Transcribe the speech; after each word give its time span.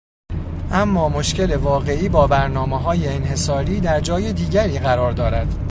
اما 0.71 1.09
مشکل 1.09 1.55
واقعی 1.55 2.09
با 2.09 2.27
برنامههای 2.27 3.07
انحصاری 3.07 3.79
در 3.79 3.99
جای 3.99 4.33
دیگری 4.33 4.79
قرار 4.79 5.11
دارد 5.11 5.65